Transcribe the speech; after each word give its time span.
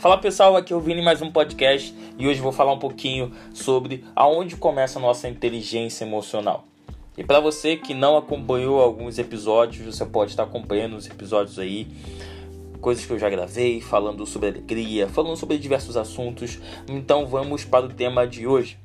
Fala 0.00 0.16
pessoal, 0.16 0.56
aqui 0.56 0.72
é 0.72 0.76
o 0.76 0.80
Vini 0.80 1.02
mais 1.02 1.20
um 1.20 1.30
podcast 1.30 1.94
e 2.18 2.26
hoje 2.26 2.40
vou 2.40 2.52
falar 2.52 2.72
um 2.72 2.78
pouquinho 2.78 3.32
sobre 3.52 4.02
aonde 4.16 4.56
começa 4.56 4.98
a 4.98 5.02
nossa 5.02 5.28
inteligência 5.28 6.06
emocional. 6.06 6.64
E 7.18 7.22
para 7.22 7.38
você 7.38 7.76
que 7.76 7.92
não 7.92 8.16
acompanhou 8.16 8.80
alguns 8.80 9.18
episódios, 9.18 9.94
você 9.94 10.06
pode 10.06 10.30
estar 10.30 10.44
acompanhando 10.44 10.96
os 10.96 11.06
episódios 11.06 11.58
aí, 11.58 11.86
coisas 12.80 13.04
que 13.04 13.12
eu 13.12 13.18
já 13.18 13.28
gravei, 13.28 13.82
falando 13.82 14.24
sobre 14.24 14.48
alegria, 14.48 15.06
falando 15.06 15.36
sobre 15.36 15.58
diversos 15.58 15.98
assuntos. 15.98 16.58
Então 16.88 17.26
vamos 17.26 17.66
para 17.66 17.84
o 17.84 17.90
tema 17.90 18.26
de 18.26 18.46
hoje. 18.46 18.78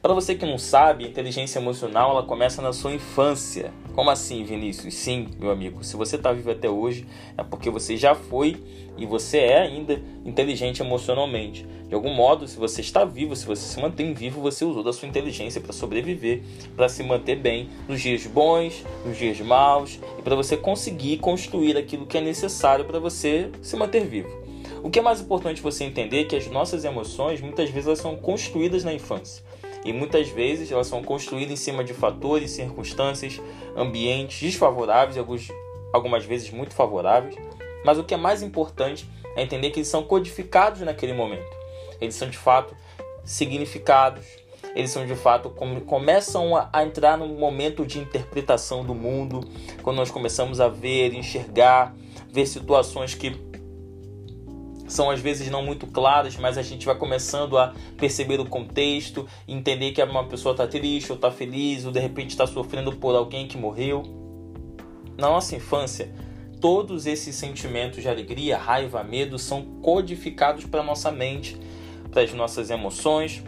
Para 0.00 0.14
você 0.14 0.34
que 0.34 0.46
não 0.46 0.58
sabe, 0.58 1.04
a 1.04 1.08
inteligência 1.08 1.58
emocional 1.58 2.10
ela 2.10 2.22
começa 2.22 2.62
na 2.62 2.72
sua 2.72 2.92
infância. 2.92 3.72
Como 3.94 4.10
assim, 4.10 4.44
Vinícius? 4.44 4.94
Sim, 4.94 5.28
meu 5.38 5.50
amigo. 5.50 5.82
Se 5.82 5.96
você 5.96 6.16
está 6.16 6.32
vivo 6.32 6.50
até 6.50 6.68
hoje, 6.68 7.06
é 7.36 7.42
porque 7.42 7.70
você 7.70 7.96
já 7.96 8.14
foi 8.14 8.56
e 8.96 9.04
você 9.04 9.38
é 9.38 9.62
ainda 9.62 10.00
inteligente 10.24 10.80
emocionalmente. 10.82 11.66
De 11.88 11.94
algum 11.94 12.12
modo, 12.12 12.48
se 12.48 12.56
você 12.56 12.80
está 12.80 13.04
vivo, 13.04 13.36
se 13.36 13.46
você 13.46 13.62
se 13.62 13.80
mantém 13.80 14.12
vivo, 14.12 14.40
você 14.40 14.64
usou 14.64 14.82
da 14.82 14.92
sua 14.92 15.08
inteligência 15.08 15.60
para 15.60 15.72
sobreviver, 15.72 16.42
para 16.74 16.88
se 16.88 17.02
manter 17.02 17.36
bem 17.36 17.68
nos 17.88 18.00
dias 18.00 18.26
bons, 18.26 18.84
nos 19.04 19.16
dias 19.16 19.40
maus 19.40 20.00
e 20.18 20.22
para 20.22 20.34
você 20.34 20.56
conseguir 20.56 21.18
construir 21.18 21.76
aquilo 21.76 22.06
que 22.06 22.18
é 22.18 22.20
necessário 22.20 22.84
para 22.84 22.98
você 22.98 23.50
se 23.62 23.76
manter 23.76 24.04
vivo. 24.04 24.46
O 24.82 24.90
que 24.90 24.98
é 24.98 25.02
mais 25.02 25.20
importante 25.20 25.60
você 25.60 25.84
entender 25.84 26.20
é 26.20 26.24
que 26.24 26.36
as 26.36 26.46
nossas 26.48 26.84
emoções 26.84 27.40
muitas 27.40 27.70
vezes 27.70 27.86
elas 27.86 27.98
são 27.98 28.16
construídas 28.16 28.84
na 28.84 28.92
infância. 28.92 29.44
E 29.86 29.92
muitas 29.92 30.28
vezes 30.28 30.72
elas 30.72 30.88
são 30.88 31.00
construídas 31.00 31.52
em 31.52 31.56
cima 31.56 31.84
de 31.84 31.94
fatores, 31.94 32.50
circunstâncias, 32.50 33.40
ambientes 33.76 34.40
desfavoráveis, 34.40 35.16
alguns, 35.16 35.48
algumas 35.92 36.24
vezes 36.24 36.50
muito 36.50 36.74
favoráveis. 36.74 37.36
Mas 37.84 37.96
o 37.96 38.02
que 38.02 38.12
é 38.12 38.16
mais 38.16 38.42
importante 38.42 39.08
é 39.36 39.42
entender 39.44 39.70
que 39.70 39.78
eles 39.78 39.88
são 39.88 40.02
codificados 40.02 40.80
naquele 40.80 41.12
momento. 41.12 41.54
Eles 42.00 42.16
são 42.16 42.28
de 42.28 42.36
fato 42.36 42.74
significados, 43.24 44.24
eles 44.74 44.90
são 44.90 45.06
de 45.06 45.14
fato 45.14 45.50
começam 45.86 46.56
a, 46.56 46.68
a, 46.72 46.84
entrar 46.84 47.16
no 47.16 47.28
momento 47.28 47.86
de 47.86 48.00
interpretação 48.00 48.84
do 48.84 48.94
mundo, 48.94 49.40
quando 49.82 49.96
nós 49.96 50.10
começamos 50.10 50.60
a 50.60 50.68
ver, 50.68 51.14
enxergar, 51.14 51.94
ver 52.28 52.46
situações 52.46 53.14
que 53.14 53.30
são 54.88 55.10
às 55.10 55.20
vezes 55.20 55.50
não 55.50 55.62
muito 55.62 55.86
claras, 55.86 56.36
mas 56.36 56.56
a 56.58 56.62
gente 56.62 56.86
vai 56.86 56.94
começando 56.94 57.58
a 57.58 57.74
perceber 57.96 58.40
o 58.40 58.46
contexto, 58.46 59.26
entender 59.46 59.92
que 59.92 60.02
uma 60.02 60.24
pessoa 60.24 60.52
está 60.52 60.66
triste 60.66 61.10
ou 61.10 61.16
está 61.16 61.30
feliz, 61.30 61.84
ou 61.84 61.92
de 61.92 62.00
repente 62.00 62.30
está 62.30 62.46
sofrendo 62.46 62.92
por 62.92 63.14
alguém 63.14 63.46
que 63.46 63.56
morreu. 63.56 64.02
Na 65.16 65.28
nossa 65.28 65.56
infância, 65.56 66.12
todos 66.60 67.06
esses 67.06 67.34
sentimentos 67.34 68.02
de 68.02 68.08
alegria, 68.08 68.58
raiva, 68.58 69.02
medo 69.02 69.38
são 69.38 69.62
codificados 69.82 70.64
para 70.64 70.82
nossa 70.82 71.10
mente, 71.10 71.56
para 72.10 72.22
as 72.22 72.32
nossas 72.32 72.70
emoções, 72.70 73.42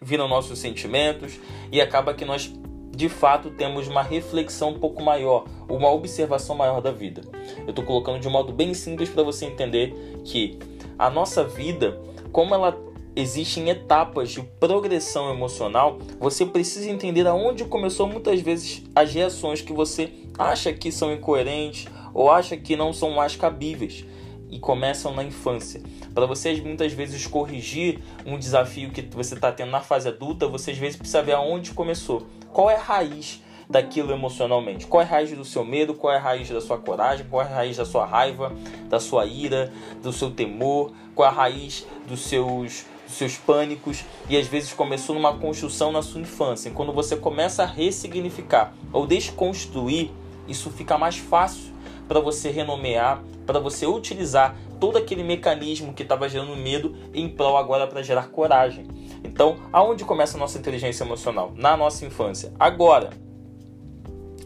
viram 0.00 0.28
nossos 0.28 0.58
sentimentos 0.58 1.38
e 1.72 1.80
acaba 1.80 2.14
que 2.14 2.24
nós 2.24 2.52
de 2.96 3.10
fato 3.10 3.50
temos 3.50 3.86
uma 3.88 4.02
reflexão 4.02 4.70
um 4.70 4.78
pouco 4.78 5.02
maior, 5.02 5.44
uma 5.68 5.92
observação 5.92 6.56
maior 6.56 6.80
da 6.80 6.90
vida. 6.90 7.20
Eu 7.58 7.68
estou 7.70 7.84
colocando 7.84 8.18
de 8.18 8.26
um 8.26 8.30
modo 8.30 8.54
bem 8.54 8.72
simples 8.72 9.10
para 9.10 9.22
você 9.22 9.44
entender 9.44 9.94
que 10.24 10.58
a 10.98 11.10
nossa 11.10 11.44
vida, 11.44 12.00
como 12.32 12.54
ela 12.54 12.74
existe 13.14 13.60
em 13.60 13.68
etapas 13.68 14.30
de 14.30 14.42
progressão 14.58 15.30
emocional, 15.30 15.98
você 16.18 16.46
precisa 16.46 16.90
entender 16.90 17.26
aonde 17.26 17.66
começou 17.66 18.08
muitas 18.08 18.40
vezes 18.40 18.82
as 18.94 19.12
reações 19.12 19.60
que 19.60 19.74
você 19.74 20.10
acha 20.38 20.72
que 20.72 20.90
são 20.90 21.12
incoerentes 21.12 21.86
ou 22.14 22.30
acha 22.30 22.56
que 22.56 22.76
não 22.76 22.94
são 22.94 23.10
mais 23.10 23.36
cabíveis 23.36 24.06
e 24.50 24.58
começam 24.58 25.14
na 25.14 25.24
infância. 25.24 25.82
Para 26.14 26.26
vocês 26.26 26.60
muitas 26.60 26.92
vezes 26.92 27.26
corrigir 27.26 28.00
um 28.24 28.38
desafio 28.38 28.90
que 28.90 29.02
você 29.02 29.34
está 29.34 29.52
tendo 29.52 29.70
na 29.70 29.80
fase 29.80 30.08
adulta, 30.08 30.46
você 30.46 30.70
às 30.70 30.78
vezes 30.78 30.96
precisa 30.96 31.22
ver 31.22 31.32
aonde 31.32 31.72
começou. 31.72 32.26
Qual 32.52 32.70
é 32.70 32.76
a 32.76 32.82
raiz 32.82 33.42
daquilo 33.68 34.12
emocionalmente? 34.12 34.86
Qual 34.86 35.02
é 35.02 35.04
a 35.04 35.08
raiz 35.08 35.30
do 35.32 35.44
seu 35.44 35.64
medo? 35.64 35.94
Qual 35.94 36.12
é 36.12 36.16
a 36.16 36.20
raiz 36.20 36.48
da 36.48 36.60
sua 36.60 36.78
coragem? 36.78 37.26
Qual 37.28 37.42
é 37.42 37.44
a 37.44 37.54
raiz 37.54 37.76
da 37.76 37.84
sua 37.84 38.06
raiva, 38.06 38.52
da 38.88 39.00
sua 39.00 39.26
ira, 39.26 39.72
do 40.02 40.12
seu 40.12 40.30
temor? 40.30 40.92
Qual 41.14 41.28
é 41.28 41.30
a 41.30 41.34
raiz 41.34 41.86
dos 42.06 42.20
seus 42.20 42.86
seus 43.08 43.36
pânicos 43.36 44.04
e 44.28 44.36
às 44.36 44.46
vezes 44.46 44.72
começou 44.72 45.14
numa 45.14 45.32
construção 45.38 45.92
na 45.92 46.02
sua 46.02 46.20
infância. 46.20 46.68
E 46.68 46.72
quando 46.72 46.92
você 46.92 47.16
começa 47.16 47.62
a 47.62 47.66
ressignificar 47.66 48.74
ou 48.92 49.06
desconstruir, 49.06 50.10
isso 50.48 50.70
fica 50.70 50.98
mais 50.98 51.16
fácil 51.16 51.72
para 52.08 52.20
você 52.20 52.50
renomear, 52.50 53.22
para 53.44 53.58
você 53.58 53.86
utilizar 53.86 54.56
todo 54.78 54.98
aquele 54.98 55.22
mecanismo 55.22 55.92
que 55.92 56.02
estava 56.02 56.28
gerando 56.28 56.54
medo 56.56 56.94
em 57.14 57.28
prol 57.28 57.56
agora 57.56 57.86
para 57.86 58.02
gerar 58.02 58.28
coragem. 58.28 58.86
Então, 59.24 59.56
aonde 59.72 60.04
começa 60.04 60.36
a 60.36 60.40
nossa 60.40 60.58
inteligência 60.58 61.04
emocional? 61.04 61.52
Na 61.56 61.76
nossa 61.76 62.04
infância. 62.04 62.52
Agora, 62.58 63.10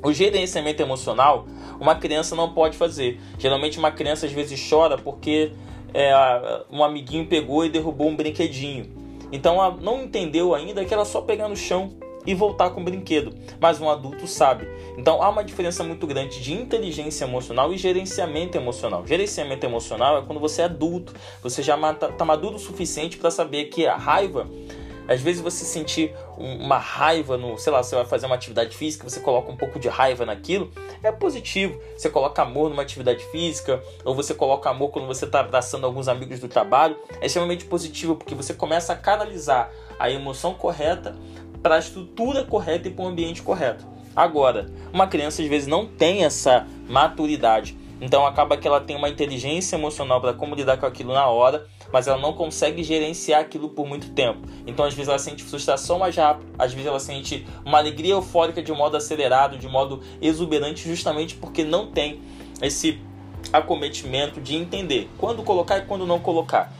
o 0.03 0.12
gerenciamento 0.12 0.82
emocional, 0.82 1.47
uma 1.78 1.94
criança 1.94 2.34
não 2.34 2.53
pode 2.53 2.76
fazer. 2.76 3.21
Geralmente, 3.38 3.78
uma 3.78 3.91
criança 3.91 4.27
às 4.27 4.32
vezes 4.32 4.69
chora 4.69 4.97
porque 4.97 5.53
é, 5.92 6.12
um 6.71 6.82
amiguinho 6.82 7.27
pegou 7.27 7.65
e 7.65 7.69
derrubou 7.69 8.09
um 8.09 8.16
brinquedinho. 8.16 8.98
Então, 9.32 9.54
ela 9.54 9.77
não 9.81 10.03
entendeu 10.03 10.54
ainda 10.54 10.84
que 10.84 10.92
ela 10.92 11.04
só 11.04 11.21
pegar 11.21 11.48
no 11.48 11.56
chão 11.56 11.92
e 12.26 12.34
voltar 12.34 12.70
com 12.70 12.81
o 12.81 12.84
brinquedo, 12.84 13.34
mas 13.60 13.81
um 13.81 13.88
adulto 13.88 14.26
sabe. 14.26 14.69
Então 14.97 15.22
há 15.22 15.28
uma 15.28 15.44
diferença 15.44 15.82
muito 15.82 16.06
grande 16.06 16.41
de 16.41 16.53
inteligência 16.53 17.25
emocional 17.25 17.72
e 17.72 17.78
gerenciamento 17.78 18.56
emocional. 18.56 19.06
Gerenciamento 19.06 19.64
emocional 19.64 20.19
é 20.19 20.22
quando 20.22 20.41
você 20.41 20.62
é 20.62 20.64
adulto, 20.66 21.14
você 21.42 21.62
já 21.62 21.78
está 21.92 22.25
maduro 22.25 22.56
o 22.56 22.59
suficiente 22.59 23.16
para 23.16 23.30
saber 23.30 23.66
que 23.66 23.86
a 23.86 23.97
raiva 23.97 24.47
às 25.10 25.20
vezes 25.20 25.42
você 25.42 25.64
sentir 25.64 26.14
uma 26.38 26.78
raiva 26.78 27.36
no, 27.36 27.59
sei 27.59 27.72
lá, 27.72 27.82
você 27.82 27.97
vai 27.97 28.04
fazer 28.04 28.26
uma 28.26 28.36
atividade 28.36 28.76
física, 28.76 29.09
você 29.09 29.19
coloca 29.19 29.50
um 29.50 29.56
pouco 29.56 29.76
de 29.76 29.88
raiva 29.88 30.25
naquilo, 30.25 30.70
é 31.03 31.10
positivo. 31.10 31.80
Você 31.97 32.09
coloca 32.09 32.42
amor 32.42 32.70
numa 32.70 32.82
atividade 32.82 33.25
física, 33.25 33.82
ou 34.04 34.14
você 34.14 34.34
coloca 34.34 34.70
amor 34.70 34.91
quando 34.91 35.09
você 35.09 35.25
está 35.25 35.41
abraçando 35.41 35.84
alguns 35.84 36.06
amigos 36.06 36.38
do 36.38 36.47
trabalho, 36.47 36.97
é 37.20 37.26
extremamente 37.26 37.64
positivo, 37.64 38.14
porque 38.14 38.36
você 38.36 38.54
começa 38.54 38.92
a 38.92 38.97
canalizar 38.97 39.72
a 39.98 40.09
emoção 40.09 40.54
correta 40.54 41.16
para 41.62 41.76
a 41.76 41.78
estrutura 41.78 42.44
correta 42.44 42.88
e 42.88 42.91
para 42.91 43.04
o 43.04 43.09
ambiente 43.09 43.43
correto. 43.43 43.87
Agora, 44.15 44.66
uma 44.93 45.06
criança 45.06 45.43
às 45.43 45.48
vezes 45.48 45.69
não 45.69 45.87
tem 45.87 46.25
essa 46.25 46.66
maturidade, 46.88 47.76
então 48.00 48.26
acaba 48.26 48.56
que 48.56 48.66
ela 48.66 48.81
tem 48.81 48.97
uma 48.97 49.09
inteligência 49.09 49.76
emocional 49.76 50.21
para 50.21 50.32
como 50.32 50.54
lidar 50.54 50.78
com 50.78 50.87
aquilo 50.87 51.12
na 51.12 51.26
hora, 51.26 51.66
mas 51.93 52.09
ela 52.09 52.19
não 52.19 52.32
consegue 52.32 52.82
gerenciar 52.82 53.41
aquilo 53.41 53.69
por 53.69 53.87
muito 53.87 54.10
tempo. 54.12 54.41
Então 54.66 54.84
às 54.84 54.94
vezes 54.94 55.09
ela 55.09 55.19
sente 55.19 55.44
frustração 55.44 55.98
mais 55.98 56.16
rápido, 56.16 56.50
às 56.59 56.72
vezes 56.72 56.87
ela 56.87 57.00
sente 57.00 57.47
uma 57.65 57.78
alegria 57.78 58.15
eufórica 58.15 58.62
de 58.62 58.72
modo 58.72 58.97
acelerado, 58.97 59.59
de 59.59 59.69
modo 59.69 60.00
exuberante, 60.21 60.88
justamente 60.88 61.34
porque 61.34 61.62
não 61.62 61.91
tem 61.91 62.21
esse 62.62 62.98
acometimento 63.53 64.41
de 64.41 64.56
entender 64.56 65.09
quando 65.19 65.42
colocar 65.42 65.78
e 65.78 65.82
quando 65.82 66.06
não 66.06 66.19
colocar. 66.19 66.72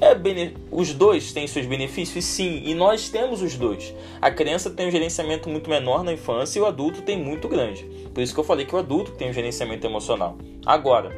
É 0.00 0.14
bene... 0.14 0.54
Os 0.70 0.92
dois 0.92 1.32
têm 1.32 1.46
seus 1.46 1.64
benefícios? 1.64 2.24
Sim, 2.24 2.62
e 2.64 2.74
nós 2.74 3.08
temos 3.08 3.40
os 3.40 3.56
dois. 3.56 3.94
A 4.20 4.30
criança 4.30 4.70
tem 4.70 4.88
um 4.88 4.90
gerenciamento 4.90 5.48
muito 5.48 5.70
menor 5.70 6.04
na 6.04 6.12
infância 6.12 6.58
e 6.58 6.62
o 6.62 6.66
adulto 6.66 7.02
tem 7.02 7.16
muito 7.18 7.48
grande. 7.48 7.84
Por 8.12 8.22
isso 8.22 8.34
que 8.34 8.40
eu 8.40 8.44
falei 8.44 8.66
que 8.66 8.74
o 8.74 8.78
adulto 8.78 9.12
tem 9.12 9.30
um 9.30 9.32
gerenciamento 9.32 9.86
emocional. 9.86 10.36
Agora, 10.64 11.16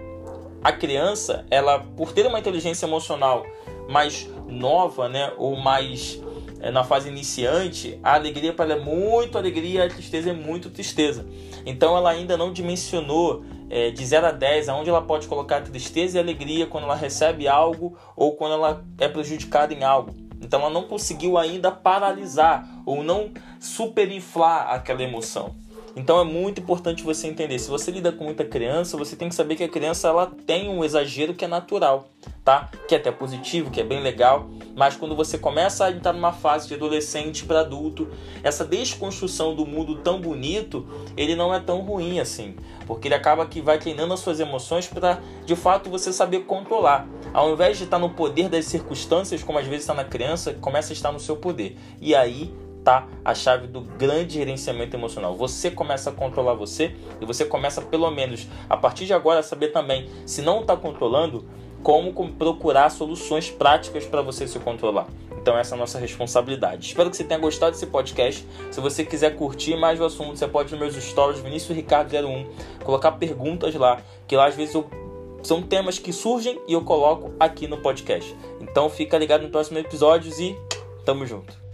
a 0.63 0.73
criança, 0.73 1.45
ela, 1.51 1.81
por 1.81 2.13
ter 2.13 2.27
uma 2.27 2.39
inteligência 2.39 2.87
emocional 2.87 3.45
mais 3.89 4.29
nova, 4.47 5.09
né, 5.09 5.33
ou 5.37 5.57
mais 5.57 6.21
é, 6.61 6.71
na 6.71 6.85
fase 6.85 7.09
iniciante, 7.09 7.99
a 8.03 8.15
alegria 8.15 8.53
para 8.53 8.73
ela 8.73 8.81
é 8.81 8.85
muito 8.85 9.39
alegria, 9.39 9.85
a 9.85 9.89
tristeza 9.89 10.31
é 10.31 10.33
muito 10.33 10.71
tristeza. 10.71 11.27
Então 11.65 11.97
ela 11.97 12.11
ainda 12.11 12.37
não 12.37 12.53
dimensionou 12.53 13.45
é, 13.71 13.91
de 13.91 14.05
0 14.05 14.27
a 14.27 14.33
10 14.33 14.69
aonde 14.69 14.91
ela 14.91 15.03
pode 15.03 15.27
colocar 15.27 15.61
tristeza 15.63 16.19
e 16.19 16.21
alegria 16.21 16.67
quando 16.67 16.85
ela 16.85 16.95
recebe 16.95 17.47
algo 17.47 17.97
ou 18.17 18.33
quando 18.33 18.55
ela 18.55 18.85
é 18.99 19.09
prejudicada 19.09 19.73
em 19.75 19.85
algo. 19.85 20.15
Então 20.41 20.61
ela 20.61 20.71
não 20.71 20.85
conseguiu 20.85 21.37
ainda 21.37 21.71
paralisar 21.71 22.67
ou 22.87 23.03
não 23.03 23.31
superinflar 23.61 24.71
aquela 24.71 25.03
emoção. 25.03 25.55
Então 25.99 26.21
é 26.21 26.25
muito 26.25 26.61
importante 26.61 27.03
você 27.03 27.27
entender, 27.27 27.59
se 27.59 27.69
você 27.69 27.91
lida 27.91 28.13
com 28.13 28.23
muita 28.23 28.45
criança, 28.45 28.97
você 28.97 29.17
tem 29.17 29.29
que 29.29 29.35
saber 29.35 29.57
que 29.57 29.65
a 29.65 29.69
criança 29.69 30.07
ela 30.07 30.31
tem 30.47 30.69
um 30.69 30.85
exagero 30.85 31.35
que 31.35 31.45
é 31.45 31.49
natural, 31.49 32.07
tá? 32.45 32.71
Que 32.87 32.95
é 32.95 32.99
até 32.99 33.11
positivo, 33.11 33.69
que 33.69 33.81
é 33.81 33.85
bem 33.85 34.01
legal, 34.01 34.49
mas 34.77 34.95
quando 34.95 35.17
você 35.17 35.37
começa 35.37 35.85
a 35.85 35.91
entrar 35.91 36.13
numa 36.13 36.33
fase 36.33 36.69
de 36.69 36.75
adolescente 36.75 37.45
para 37.45 37.63
adulto, 37.63 38.07
essa 38.45 38.65
desconstrução 38.65 39.57
do 39.57 39.67
mundo 39.67 39.97
tão 39.97 40.21
bonito, 40.21 40.87
ele 41.17 41.35
não 41.35 41.53
é 41.53 41.59
tão 41.59 41.81
ruim 41.81 42.21
assim, 42.21 42.55
porque 42.87 43.09
ele 43.09 43.17
acaba 43.17 43.45
que 43.45 43.61
vai 43.61 43.77
treinando 43.77 44.15
as 44.15 44.21
suas 44.21 44.39
emoções 44.39 44.87
para 44.87 45.21
de 45.45 45.57
fato 45.57 45.91
você 45.91 46.13
saber 46.13 46.45
controlar. 46.45 47.09
Ao 47.35 47.53
invés 47.53 47.77
de 47.77 47.85
estar 47.85 47.99
no 47.99 48.11
poder 48.11 48.49
das 48.49 48.67
circunstâncias, 48.67 49.43
como 49.43 49.59
às 49.59 49.67
vezes 49.67 49.81
está 49.81 49.95
na 49.95 50.05
criança, 50.05 50.55
começa 50.61 50.93
a 50.93 50.95
estar 50.95 51.11
no 51.11 51.19
seu 51.19 51.37
poder. 51.37 51.77
E 52.01 52.15
aí 52.15 52.55
a 53.25 53.35
chave 53.35 53.67
do 53.67 53.81
grande 53.81 54.35
gerenciamento 54.35 54.97
emocional. 54.97 55.37
Você 55.37 55.71
começa 55.71 56.11
a 56.11 56.13
controlar 56.13 56.55
você 56.55 56.95
e 57.21 57.27
você 57.27 57.45
começa 57.45 57.83
pelo 57.83 58.11
menos 58.11 58.47
a 58.69 58.77
partir 58.77 59.07
de 59.07 59.13
agora 59.13 59.41
a 59.41 59.43
saber 59.43 59.69
também 59.69 60.09
se 60.25 60.43
não 60.43 60.61
está 60.61 60.77
controlando 60.77 61.45
como 61.83 62.13
procurar 62.33 62.91
soluções 62.91 63.51
práticas 63.51 64.05
para 64.05 64.23
você 64.23 64.47
se 64.47 64.59
controlar. 64.59 65.07
Então 65.41 65.57
essa 65.57 65.75
é 65.75 65.77
a 65.77 65.79
nossa 65.79 65.99
responsabilidade. 65.99 66.89
Espero 66.89 67.11
que 67.11 67.17
você 67.17 67.25
tenha 67.25 67.41
gostado 67.41 67.73
desse 67.73 67.87
podcast. 67.87 68.45
Se 68.71 68.81
você 68.81 69.05
quiser 69.05 69.37
curtir 69.37 69.77
mais 69.77 70.01
o 70.01 70.05
assunto, 70.05 70.37
você 70.37 70.49
pode 70.49 70.71
nos 70.73 70.81
meus 70.81 70.95
stories 71.05 71.41
Vinícius 71.41 71.77
Ricardo 71.77 72.13
01 72.15 72.47
colocar 72.85 73.13
perguntas 73.13 73.75
lá, 73.75 74.01
que 74.27 74.37
lá 74.37 74.47
às 74.47 74.55
vezes 74.55 74.75
eu 74.75 74.89
são 75.43 75.63
temas 75.63 76.01
que 76.01 76.13
surgem 76.13 76.61
e 76.67 76.73
eu 76.73 76.83
coloco 76.83 77.33
aqui 77.39 77.69
no 77.69 77.79
podcast. 77.79 78.35
Então 78.61 78.91
fica 78.91 79.17
ligado 79.17 79.43
nos 79.43 79.51
próximos 79.51 79.81
episódios 79.81 80.39
e 80.41 80.57
tamo 81.05 81.25
junto. 81.25 81.68